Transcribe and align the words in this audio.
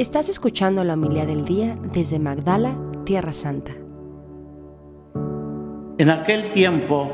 Estás 0.00 0.30
escuchando 0.30 0.82
la 0.82 0.94
humildad 0.94 1.26
del 1.26 1.44
día 1.44 1.76
desde 1.92 2.18
Magdala, 2.18 2.74
Tierra 3.04 3.34
Santa. 3.34 3.72
En 5.98 6.08
aquel 6.08 6.52
tiempo 6.52 7.10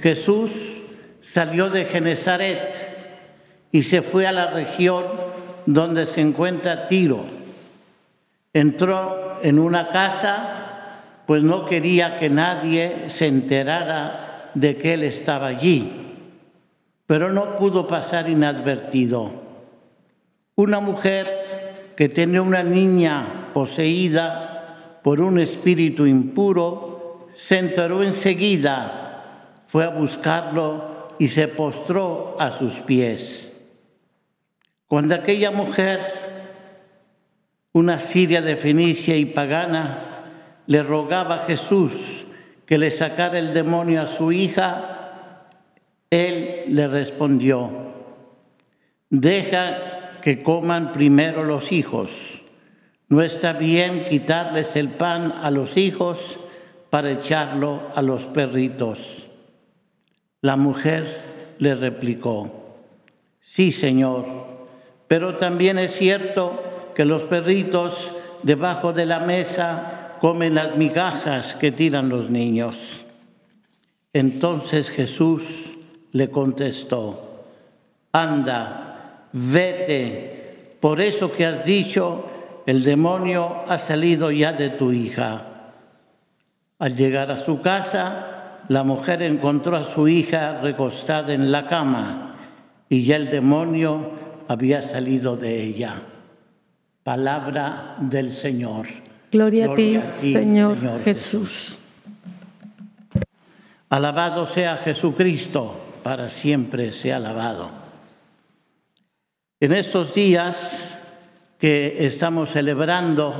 Jesús 0.00 0.78
salió 1.20 1.68
de 1.68 1.84
Genezaret 1.84 2.74
y 3.70 3.82
se 3.82 4.00
fue 4.00 4.26
a 4.26 4.32
la 4.32 4.50
región 4.52 5.04
donde 5.66 6.06
se 6.06 6.22
encuentra 6.22 6.88
Tiro. 6.88 7.20
Entró 8.54 9.42
en 9.42 9.58
una 9.58 9.88
casa, 9.90 11.02
pues 11.26 11.42
no 11.42 11.66
quería 11.66 12.18
que 12.18 12.30
nadie 12.30 13.10
se 13.10 13.26
enterara 13.26 14.50
de 14.54 14.78
que 14.78 14.94
él 14.94 15.02
estaba 15.02 15.48
allí, 15.48 16.16
pero 17.06 17.30
no 17.30 17.58
pudo 17.58 17.86
pasar 17.86 18.30
inadvertido. 18.30 19.30
Una 20.56 20.80
mujer 20.80 21.43
que 21.96 22.08
tenía 22.08 22.42
una 22.42 22.62
niña 22.62 23.50
poseída 23.52 25.00
por 25.02 25.20
un 25.20 25.38
espíritu 25.38 26.06
impuro, 26.06 27.28
se 27.36 27.58
enteró 27.58 28.02
enseguida, 28.02 29.60
fue 29.66 29.84
a 29.84 29.88
buscarlo 29.88 31.08
y 31.18 31.28
se 31.28 31.48
postró 31.48 32.36
a 32.38 32.50
sus 32.52 32.72
pies. 32.80 33.52
Cuando 34.86 35.14
aquella 35.14 35.50
mujer, 35.50 36.00
una 37.72 37.98
siria 37.98 38.40
de 38.42 38.56
Fenicia 38.56 39.16
y 39.16 39.26
pagana, 39.26 40.14
le 40.66 40.82
rogaba 40.82 41.42
a 41.42 41.46
Jesús 41.46 42.24
que 42.66 42.78
le 42.78 42.90
sacara 42.90 43.38
el 43.38 43.52
demonio 43.52 44.02
a 44.02 44.06
su 44.06 44.32
hija, 44.32 45.50
él 46.10 46.64
le 46.68 46.88
respondió, 46.88 47.70
deja 49.10 50.03
que 50.24 50.42
coman 50.42 50.92
primero 50.92 51.44
los 51.44 51.70
hijos. 51.70 52.10
No 53.08 53.22
está 53.22 53.52
bien 53.52 54.06
quitarles 54.08 54.74
el 54.74 54.88
pan 54.88 55.30
a 55.30 55.52
los 55.52 55.76
hijos 55.76 56.40
para 56.90 57.12
echarlo 57.12 57.92
a 57.94 58.02
los 58.02 58.24
perritos. 58.24 58.98
La 60.40 60.56
mujer 60.56 61.54
le 61.58 61.76
replicó, 61.76 62.50
sí, 63.40 63.70
Señor 63.70 64.54
pero 65.14 65.36
también 65.36 65.78
es 65.78 65.92
cierto 65.92 66.60
que 66.94 67.04
los 67.04 67.22
perritos 67.24 68.10
debajo 68.42 68.92
de 68.92 69.06
la 69.06 69.20
mesa 69.20 70.16
comen 70.20 70.54
las 70.54 70.76
migajas 70.76 71.54
que 71.54 71.70
tiran 71.70 72.08
los 72.08 72.30
niños. 72.30 72.76
Entonces 74.12 74.90
Jesús 74.90 75.44
le 76.12 76.30
contestó, 76.30 77.44
anda, 78.12 78.83
vete, 79.34 80.76
por 80.80 81.00
eso 81.00 81.32
que 81.32 81.44
has 81.44 81.64
dicho, 81.64 82.24
el 82.66 82.82
demonio 82.84 83.64
ha 83.68 83.78
salido 83.78 84.30
ya 84.30 84.52
de 84.52 84.70
tu 84.70 84.92
hija. 84.92 85.42
Al 86.78 86.96
llegar 86.96 87.30
a 87.30 87.38
su 87.38 87.60
casa, 87.60 88.60
la 88.68 88.84
mujer 88.84 89.22
encontró 89.22 89.76
a 89.76 89.84
su 89.84 90.08
hija 90.08 90.60
recostada 90.60 91.34
en 91.34 91.52
la 91.52 91.66
cama 91.66 92.36
y 92.88 93.04
ya 93.04 93.16
el 93.16 93.30
demonio 93.30 94.12
había 94.48 94.80
salido 94.82 95.36
de 95.36 95.62
ella. 95.62 96.02
Palabra 97.02 97.96
del 98.00 98.32
Señor. 98.32 98.86
Gloria, 99.30 99.72
a, 99.72 99.74
ti, 99.74 100.00
Señor, 100.00 100.78
Jesús. 101.02 101.76
Alabado 103.90 104.46
sea 104.46 104.76
Jesucristo, 104.78 105.74
para 106.02 106.28
siempre 106.28 106.92
sea 106.92 107.16
alabado. 107.16 107.83
En 109.60 109.72
estos 109.72 110.12
días 110.12 110.98
que 111.60 112.04
estamos 112.04 112.50
celebrando 112.50 113.32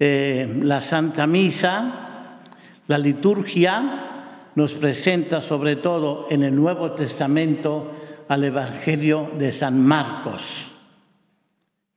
eh, 0.00 0.60
la 0.62 0.80
Santa 0.80 1.28
Misa, 1.28 2.40
la 2.88 2.98
liturgia 2.98 4.50
nos 4.56 4.72
presenta 4.72 5.42
sobre 5.42 5.76
todo 5.76 6.26
en 6.28 6.42
el 6.42 6.56
Nuevo 6.56 6.90
Testamento 6.90 7.92
al 8.28 8.42
Evangelio 8.42 9.30
de 9.38 9.52
San 9.52 9.80
Marcos. 9.80 10.72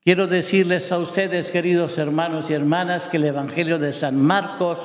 Quiero 0.04 0.28
decirles 0.28 0.92
a 0.92 1.00
ustedes, 1.00 1.50
queridos 1.50 1.98
hermanos 1.98 2.48
y 2.50 2.54
hermanas, 2.54 3.08
que 3.08 3.18
el 3.18 3.26
Evangelio 3.26 3.80
de 3.80 3.92
San 3.92 4.22
Marcos, 4.22 4.78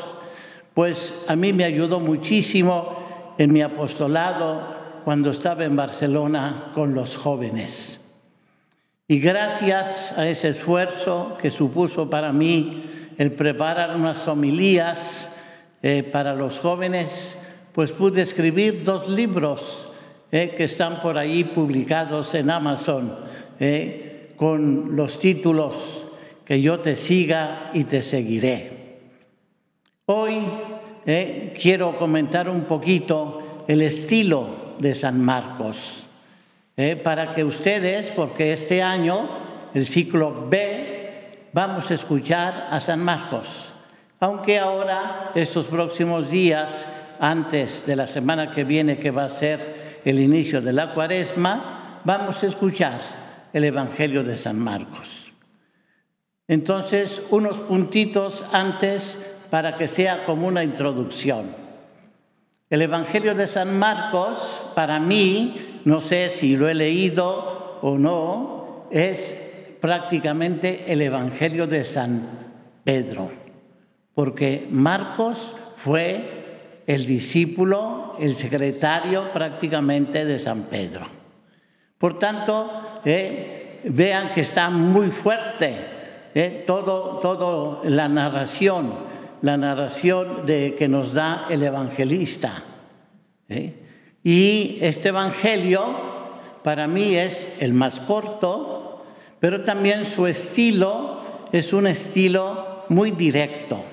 pues 0.72 1.12
a 1.28 1.37
mí 1.37 1.53
me 1.53 1.65
ayudó 1.65 2.00
muchísimo 2.00 3.34
en 3.37 3.53
mi 3.53 3.60
apostolado 3.60 5.03
cuando 5.04 5.31
estaba 5.31 5.65
en 5.65 5.76
Barcelona 5.76 6.72
con 6.75 6.94
los 6.94 7.16
jóvenes. 7.16 8.00
Y 9.06 9.19
gracias 9.20 10.16
a 10.16 10.26
ese 10.28 10.48
esfuerzo 10.48 11.37
que 11.41 11.50
supuso 11.50 12.09
para 12.09 12.32
mí 12.32 12.84
el 13.19 13.32
preparar 13.32 13.94
unas 13.97 14.26
homilías 14.26 15.31
eh, 15.82 16.03
para 16.03 16.34
los 16.34 16.59
jóvenes, 16.59 17.38
pues 17.72 17.93
pude 17.93 18.22
escribir 18.22 18.82
dos 18.82 19.09
libros 19.09 19.91
eh, 20.32 20.54
que 20.56 20.64
están 20.64 21.00
por 21.00 21.19
ahí 21.19 21.44
publicados 21.44 22.34
en 22.34 22.50
Amazon, 22.50 23.14
eh, 23.60 24.32
con 24.37 24.97
los 24.97 25.19
títulos 25.20 25.75
Que 26.44 26.60
yo 26.60 26.81
te 26.81 26.97
siga 26.97 27.70
y 27.72 27.84
te 27.84 28.03
seguiré. 28.03 28.98
Hoy 30.06 30.41
eh, 31.06 31.54
quiero 31.60 31.97
comentar 31.97 32.48
un 32.48 32.64
poquito 32.64 33.64
el 33.69 33.81
estilo 33.81 34.75
de 34.78 34.94
San 34.94 35.25
Marcos, 35.25 36.03
para 37.03 37.35
que 37.35 37.45
ustedes, 37.45 38.09
porque 38.17 38.53
este 38.53 38.83
año, 38.83 39.29
el 39.75 39.87
ciclo 39.87 40.49
B, 40.49 41.49
vamos 41.53 41.91
a 41.91 41.95
escuchar 41.95 42.69
a 42.71 42.81
San 42.81 43.01
Marcos. 43.01 43.47
Aunque 44.19 44.59
ahora, 44.59 45.31
estos 45.35 45.67
próximos 45.67 46.31
días, 46.31 46.87
antes 47.21 47.87
de 47.87 47.95
la 47.95 48.07
semana 48.07 48.51
que 48.51 48.65
viene, 48.65 48.99
que 48.99 49.11
va 49.11 49.25
a 49.25 49.31
ser 49.31 50.01
el 50.05 50.19
inicio 50.19 50.61
de 50.61 50.73
la 50.73 50.93
cuaresma, 50.95 52.01
vamos 52.05 52.43
a 52.43 52.47
escuchar 52.47 53.01
el 53.53 53.65
Evangelio 53.65 54.25
de 54.25 54.37
San 54.37 54.59
Marcos. 54.59 55.09
Entonces, 56.49 57.23
unos 57.31 57.56
puntitos 57.59 58.45
antes 58.53 59.19
para 59.49 59.77
que 59.77 59.87
sea 59.87 60.25
como 60.27 60.49
una 60.49 60.65
introducción. 60.65 61.55
El 62.69 62.83
Evangelio 62.83 63.35
de 63.35 63.47
San 63.47 63.79
Marcos, 63.79 64.39
para 64.75 64.99
mí, 64.99 65.74
no 65.84 66.00
sé 66.00 66.31
si 66.31 66.56
lo 66.56 66.69
he 66.69 66.75
leído 66.75 67.78
o 67.83 67.99
no, 67.99 68.87
es 68.91 69.77
prácticamente 69.81 70.84
el 70.89 71.03
Evangelio 71.03 71.67
de 71.67 71.84
San 71.84 72.28
Pedro, 72.84 73.31
porque 74.15 74.67
Marcos 74.71 75.55
fue 75.77 76.83
el 76.87 77.06
discípulo, 77.06 78.17
el 78.19 78.37
secretario 78.37 79.33
prácticamente 79.33 80.25
de 80.25 80.39
San 80.39 80.65
Pedro. 80.65 81.06
Por 81.99 82.19
tanto, 82.19 83.00
eh, 83.05 83.81
vean 83.84 84.33
que 84.34 84.43
está 84.43 84.71
muy 84.71 85.11
fuerte 85.11 85.77
eh, 86.34 86.65
todo, 86.67 87.21
todo 87.21 87.83
la 87.84 88.09
narración, 88.09 88.93
la 89.43 89.56
narración 89.56 90.47
de, 90.47 90.75
que 90.78 90.89
nos 90.89 91.12
da 91.12 91.47
el 91.49 91.62
evangelista. 91.62 92.62
Eh. 93.49 93.84
Y 94.25 94.79
este 94.81 95.11
evangelio 95.11 95.85
para 96.62 96.87
mí 96.87 97.15
es 97.15 97.57
el 97.61 97.75
más 97.75 98.01
corto, 98.01 99.05
pero 99.39 99.62
también 99.62 100.07
su 100.07 100.27
estilo 100.27 101.21
es 101.53 101.75
un 101.75 101.87
estilo 101.87 102.87
muy 102.89 103.11
directo. 103.11 103.85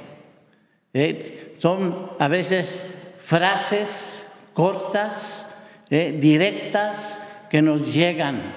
Son 1.59 2.11
a 2.17 2.27
veces 2.29 2.81
frases 3.25 4.21
cortas, 4.53 5.45
eh, 5.89 6.17
directas, 6.19 7.19
que 7.49 7.61
nos 7.61 7.93
llegan, 7.93 8.53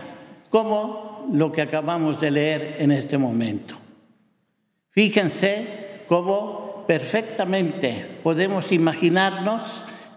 como 0.51 1.29
lo 1.33 1.51
que 1.51 1.63
acabamos 1.63 2.21
de 2.21 2.31
leer 2.31 2.77
en 2.79 2.93
este 2.93 3.19
momento. 3.19 3.75
Fíjense 4.91 6.03
cómo 6.07 6.85
perfectamente 6.87 8.21
podemos 8.23 8.71
imaginarnos 8.71 9.63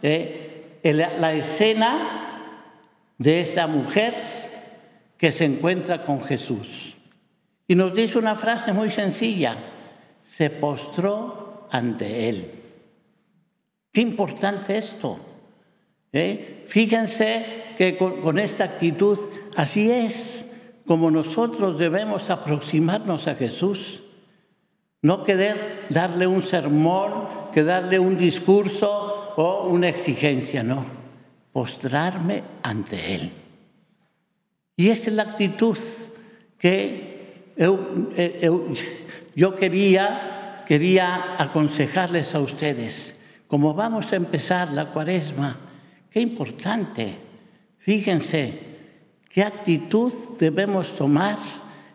eh, 0.04 0.47
la 0.94 1.34
escena 1.34 2.28
de 3.18 3.42
esta 3.42 3.68
mujer 3.68 4.14
que 5.18 5.32
se 5.32 5.46
encuentra 5.46 6.06
con 6.06 6.24
Jesús. 6.24 6.96
Y 7.68 7.76
nos 7.76 7.94
dice 7.94 8.18
una 8.18 8.36
frase 8.36 8.72
muy 8.72 8.92
sencilla, 8.92 9.58
se 10.24 10.50
postró 10.50 11.68
ante 11.72 12.30
él. 12.30 12.52
Qué 13.92 14.02
importante 14.02 14.78
esto. 14.78 15.20
¿eh? 16.14 16.64
Fíjense 16.68 17.74
que 17.78 17.98
con, 17.98 18.40
esta 18.40 18.64
actitud, 18.64 19.18
así 19.56 19.92
es 19.92 20.50
como 20.86 21.12
nosotros 21.12 21.78
debemos 21.78 22.30
aproximarnos 22.30 23.28
a 23.28 23.36
Jesús. 23.36 24.04
No 25.02 25.24
querer 25.24 25.86
darle 25.90 26.28
un 26.28 26.44
sermón, 26.44 27.28
que 27.54 27.64
darle 27.64 28.00
un 28.00 28.18
discurso 28.18 29.17
o 29.38 29.68
una 29.68 29.88
exigencia, 29.90 30.64
no. 30.64 30.84
Postrarme 31.54 32.44
ante 32.64 33.16
Él. 33.16 33.32
Y 34.76 34.90
esta 34.90 35.12
es 35.12 35.16
la 35.16 35.24
actitud 35.24 35.78
que 36.58 37.54
yo 39.36 39.56
quería, 39.56 40.64
quería 40.68 41.36
aconsejarles 41.38 42.34
a 42.34 42.40
ustedes, 42.40 43.16
como 43.48 43.76
vamos 43.76 44.12
a 44.12 44.16
empezar 44.16 44.72
la 44.74 44.88
cuaresma, 44.88 45.58
qué 46.10 46.20
importante, 46.20 47.16
fíjense, 47.78 48.60
qué 49.30 49.44
actitud 49.44 50.14
debemos 50.40 50.96
tomar 50.96 51.38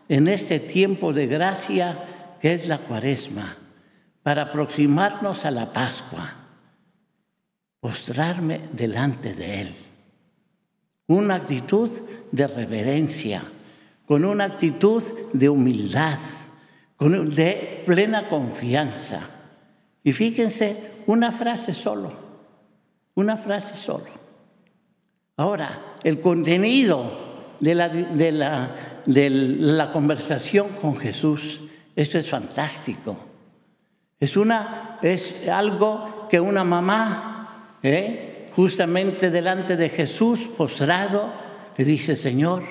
en 0.07 0.29
este 0.29 0.59
tiempo 0.59 1.11
de 1.11 1.27
gracia 1.27 2.37
que 2.41 2.53
es 2.53 2.69
la 2.69 2.79
cuaresma, 2.79 3.57
para 4.21 4.43
aproximarnos 4.43 5.43
a 5.43 5.51
la 5.51 5.73
Pascua, 5.73 6.42
postrarme 7.83 8.61
delante 8.71 9.33
de 9.33 9.61
Él. 9.61 9.75
Una 11.07 11.35
actitud 11.35 11.91
de 12.31 12.47
reverencia, 12.47 13.43
con 14.07 14.23
una 14.23 14.45
actitud 14.45 15.03
de 15.33 15.49
humildad, 15.49 16.17
de 16.97 17.83
plena 17.85 18.29
confianza. 18.29 19.19
Y 20.01 20.13
fíjense, 20.13 20.91
una 21.07 21.33
frase 21.33 21.73
solo, 21.73 22.13
una 23.15 23.35
frase 23.35 23.75
solo. 23.75 24.07
Ahora, 25.35 25.97
el 26.05 26.21
contenido 26.21 27.57
de 27.59 27.75
la, 27.75 27.89
de 27.89 28.31
la, 28.31 29.01
de 29.05 29.29
la 29.29 29.91
conversación 29.91 30.69
con 30.81 30.95
Jesús, 30.95 31.59
esto 31.97 32.17
es 32.17 32.29
fantástico. 32.29 33.17
Es, 34.21 34.37
una, 34.37 34.99
es 35.01 35.49
algo 35.49 36.29
que 36.29 36.39
una 36.39 36.63
mamá, 36.63 37.32
¿eh? 37.83 38.49
justamente 38.55 39.29
delante 39.29 39.75
de 39.75 39.89
Jesús, 39.89 40.39
postrado, 40.57 41.31
le 41.77 41.85
dice, 41.85 42.15
Señor, 42.15 42.63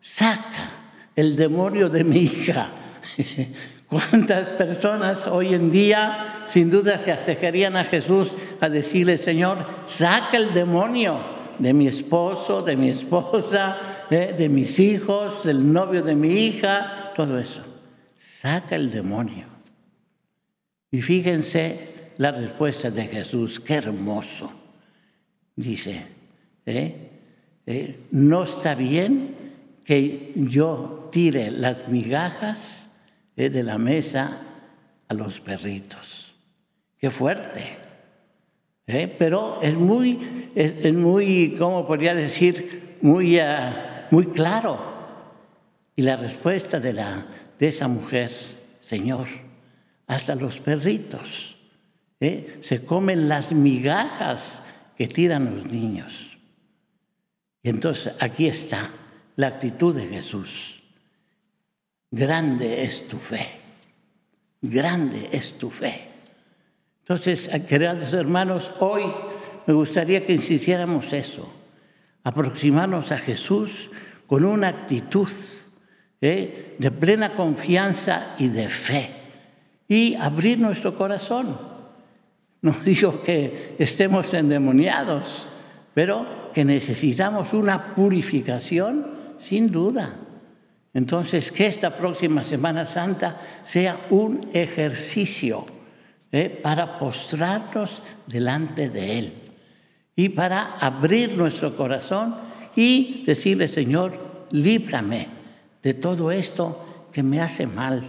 saca 0.00 0.70
el 1.16 1.36
demonio 1.36 1.88
de 1.88 2.04
mi 2.04 2.18
hija. 2.18 2.70
¿Cuántas 3.88 4.48
personas 4.48 5.26
hoy 5.26 5.54
en 5.54 5.70
día 5.70 6.44
sin 6.48 6.70
duda 6.70 6.98
se 6.98 7.12
acercarían 7.12 7.76
a 7.76 7.84
Jesús 7.84 8.32
a 8.60 8.68
decirle, 8.68 9.18
Señor, 9.18 9.58
saca 9.86 10.36
el 10.36 10.52
demonio 10.52 11.18
de 11.58 11.72
mi 11.72 11.86
esposo, 11.86 12.62
de 12.62 12.76
mi 12.76 12.90
esposa, 12.90 14.06
eh, 14.10 14.34
de 14.36 14.48
mis 14.48 14.78
hijos, 14.78 15.44
del 15.44 15.72
novio 15.72 16.02
de 16.02 16.16
mi 16.16 16.30
hija, 16.30 17.12
todo 17.14 17.38
eso? 17.38 17.62
Saca 18.16 18.74
el 18.74 18.90
demonio. 18.90 19.46
Y 20.90 21.02
fíjense 21.02 21.93
la 22.18 22.32
respuesta 22.32 22.90
de 22.90 23.04
Jesús, 23.06 23.60
qué 23.60 23.74
hermoso. 23.74 24.52
Dice, 25.56 26.06
¿eh? 26.66 27.10
¿Eh? 27.66 28.00
no 28.10 28.44
está 28.44 28.74
bien 28.74 29.34
que 29.84 30.32
yo 30.34 31.08
tire 31.12 31.50
las 31.50 31.88
migajas 31.88 32.88
eh, 33.36 33.48
de 33.48 33.62
la 33.62 33.78
mesa 33.78 34.42
a 35.08 35.14
los 35.14 35.40
perritos. 35.40 36.34
Qué 36.98 37.10
fuerte. 37.10 37.76
Pero 38.86 39.62
es 39.62 39.74
muy, 39.74 40.50
es, 40.54 40.92
muy, 40.92 41.56
¿cómo 41.58 41.86
podría 41.86 42.14
decir? 42.14 42.98
Muy, 43.00 43.38
ah, 43.38 44.08
muy 44.10 44.26
claro. 44.26 44.78
Y 45.96 46.02
la 46.02 46.16
respuesta 46.16 46.80
de, 46.80 46.92
la, 46.92 47.26
de 47.58 47.68
esa 47.68 47.88
mujer, 47.88 48.30
Señor, 48.82 49.28
hasta 50.06 50.34
los 50.34 50.58
perritos 50.58 51.53
¿eh? 52.24 52.58
se 52.60 52.84
comen 52.84 53.28
las 53.28 53.52
migajas 53.52 54.62
que 54.96 55.06
tiran 55.08 55.56
los 55.56 55.66
niños. 55.66 56.12
Y 57.62 57.70
entonces 57.70 58.12
aquí 58.20 58.46
está 58.46 58.90
la 59.36 59.48
actitud 59.48 59.94
de 59.94 60.06
Jesús. 60.06 60.82
Grande 62.10 62.84
es 62.84 63.08
tu 63.08 63.18
fe, 63.18 63.48
grande 64.62 65.28
es 65.32 65.58
tu 65.58 65.70
fe. 65.70 66.08
Entonces, 67.00 67.50
queridos 67.68 68.12
hermanos, 68.12 68.72
hoy 68.80 69.02
me 69.66 69.74
gustaría 69.74 70.24
que 70.24 70.32
insistiéramos 70.32 71.12
eso, 71.12 71.52
aproximarnos 72.22 73.12
a 73.12 73.18
Jesús 73.18 73.90
con 74.26 74.44
una 74.44 74.68
actitud 74.68 75.30
¿eh? 76.20 76.76
de 76.78 76.90
plena 76.90 77.34
confianza 77.34 78.34
y 78.38 78.48
de 78.48 78.68
fe 78.68 79.10
y 79.88 80.14
abrir 80.14 80.60
nuestro 80.60 80.96
corazón. 80.96 81.73
No 82.64 82.74
digo 82.82 83.22
que 83.22 83.76
estemos 83.78 84.32
endemoniados, 84.32 85.46
pero 85.92 86.50
que 86.54 86.64
necesitamos 86.64 87.52
una 87.52 87.94
purificación 87.94 89.36
sin 89.38 89.70
duda. 89.70 90.14
Entonces, 90.94 91.52
que 91.52 91.66
esta 91.66 91.94
próxima 91.94 92.42
Semana 92.42 92.86
Santa 92.86 93.38
sea 93.66 94.06
un 94.08 94.48
ejercicio 94.54 95.66
¿eh? 96.32 96.48
para 96.48 96.98
postrarnos 96.98 98.02
delante 98.26 98.88
de 98.88 99.18
Él 99.18 99.32
y 100.16 100.30
para 100.30 100.78
abrir 100.78 101.36
nuestro 101.36 101.76
corazón 101.76 102.34
y 102.74 103.24
decirle, 103.26 103.68
Señor, 103.68 104.46
líbrame 104.52 105.28
de 105.82 105.92
todo 105.92 106.32
esto 106.32 107.08
que 107.12 107.22
me 107.22 107.42
hace 107.42 107.66
mal, 107.66 108.04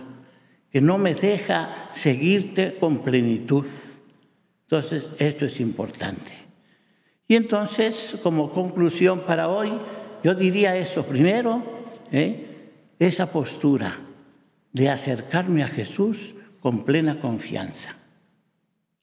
que 0.72 0.80
no 0.80 0.98
me 0.98 1.14
deja 1.14 1.90
seguirte 1.92 2.78
con 2.80 3.00
plenitud. 3.00 3.68
Entonces, 4.66 5.10
esto 5.20 5.46
es 5.46 5.60
importante. 5.60 6.32
Y 7.28 7.36
entonces, 7.36 8.16
como 8.22 8.52
conclusión 8.52 9.22
para 9.22 9.48
hoy, 9.48 9.72
yo 10.24 10.34
diría 10.34 10.76
eso. 10.76 11.06
Primero, 11.06 11.64
¿eh? 12.12 12.46
esa 13.00 13.32
postura 13.32 13.98
de 14.72 14.90
acercarme 14.90 15.64
a 15.64 15.68
Jesús 15.68 16.36
con 16.60 16.84
plena 16.84 17.20
confianza. 17.20 17.96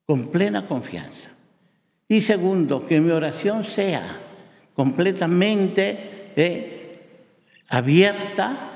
Con 0.07 0.29
plena 0.29 0.67
confianza. 0.67 1.31
Y 2.09 2.21
segundo, 2.21 2.87
que 2.87 3.01
mi 3.01 3.11
oración 3.11 3.65
sea 3.65 4.19
completamente 4.75 6.33
¿eh? 6.37 7.01
abierta, 7.69 8.71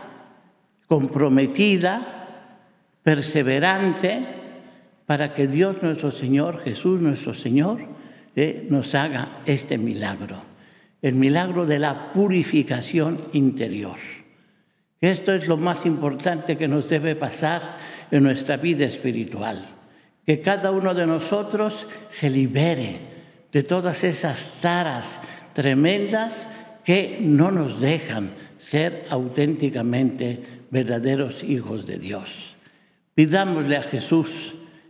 comprometida, 0.87 2.17
perseverante, 3.03 4.36
para 5.07 5.35
que 5.35 5.47
Dios 5.47 5.77
nuestro 5.83 6.11
Señor, 6.11 6.63
Jesús 6.65 7.01
nuestro 7.01 7.33
Señor, 7.33 7.81
¿eh? 8.35 8.67
nos 8.69 8.95
haga 8.95 9.41
este 9.47 9.79
milagro 9.79 10.43
el 11.03 11.15
milagro 11.15 11.67
de 11.67 11.79
la 11.79 12.13
purificación 12.13 13.29
interior. 13.33 13.97
Esto 15.01 15.33
es 15.33 15.47
lo 15.47 15.57
más 15.57 15.85
importante 15.87 16.57
que 16.57 16.69
nos 16.69 16.89
debe 16.89 17.15
pasar 17.15 17.77
en 18.11 18.23
nuestra 18.23 18.57
vida 18.57 18.87
espiritual, 18.87 19.67
que 20.25 20.41
cada 20.41 20.71
uno 20.71 20.95
de 20.95 21.07
nosotros 21.07 21.87
se 22.09 22.29
libere 22.29 22.99
de 23.53 23.63
todas 23.63 24.03
esas 24.05 24.61
taras 24.61 25.21
tremendas 25.53 26.47
que 26.85 27.19
no 27.21 27.51
nos 27.51 27.81
dejan 27.81 28.31
ser 28.59 29.07
auténticamente 29.11 30.43
verdaderos 30.71 31.45
hijos 31.45 31.87
de 31.87 31.99
Dios. 31.99 32.57
Pidámosle 33.15 33.77
a 33.77 33.83
Jesús, 33.83 34.29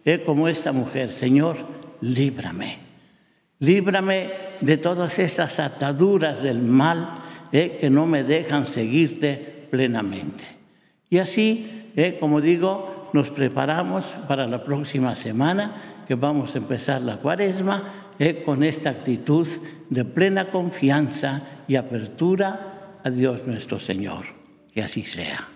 eh, 0.06 0.22
como 0.24 0.48
esta 0.48 0.72
mujer, 0.72 1.12
Señor, 1.12 1.58
líbrame 2.00 2.86
Líbrame 3.58 4.30
de 4.60 4.76
todas 4.76 5.18
esas 5.18 5.58
ataduras 5.58 6.42
del 6.42 6.60
mal 6.60 7.22
eh, 7.52 7.78
que 7.80 7.88
no 7.88 8.06
me 8.06 8.22
dejan 8.22 8.66
seguirte 8.66 9.66
plenamente. 9.70 10.44
Y 11.08 11.18
así, 11.18 11.90
eh, 11.96 12.18
como 12.20 12.40
digo, 12.40 13.08
nos 13.14 13.30
preparamos 13.30 14.04
para 14.28 14.46
la 14.46 14.62
próxima 14.62 15.14
semana, 15.14 16.02
que 16.06 16.14
vamos 16.14 16.54
a 16.54 16.58
empezar 16.58 17.00
la 17.00 17.16
cuaresma, 17.16 18.12
eh, 18.18 18.42
con 18.44 18.62
esta 18.62 18.90
actitud 18.90 19.48
de 19.88 20.04
plena 20.04 20.50
confianza 20.50 21.42
y 21.66 21.76
apertura 21.76 22.98
a 23.02 23.10
Dios 23.10 23.46
nuestro 23.46 23.78
Señor. 23.78 24.26
Que 24.72 24.82
así 24.82 25.04
sea. 25.04 25.55